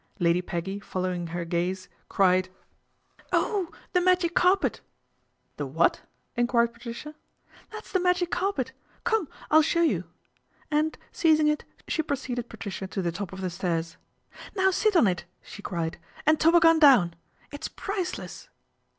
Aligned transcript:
Ladv 0.19 0.41
^eggv 0.45 0.83
following 0.83 1.27
her 1.27 1.45
;aze 1.45 1.87
cried: 2.09 2.49
258 3.31 3.31
PATRICIA 3.31 3.49
BRENT, 3.53 3.61
SPINSTER" 3.69 3.83
Oh, 3.93 3.93
the 3.93 4.01
magic 4.01 4.33
carpet!"" 4.33 4.81
The 5.57 5.67
what?" 5.67 6.01
enquired 6.41 6.73
Patricia." 6.73 7.13
That's 7.71 7.91
the 7.91 7.99
magic 7.99 8.31
carpet. 8.31 8.71
Come, 9.03 9.27
I'll 9.51 9.61
shot 9.61 9.81
you/' 9.87 10.05
and 10.71 10.97
seizing 11.11 11.47
it 11.47 11.65
she 11.87 12.01
preceded 12.01 12.49
Patricia 12.49 12.87
to 12.87 13.03
th 13.03 13.13
top 13.13 13.31
of 13.31 13.41
the 13.41 13.51
stairs." 13.51 13.97
Now 14.57 14.71
sit 14.71 14.95
on 14.95 15.05
it," 15.05 15.25
she 15.43 15.61
cried," 15.61 15.99
am 16.25 16.37
toboggan 16.37 16.79
down. 16.79 17.13
It's 17.51 17.67
priceless." 17.67 18.49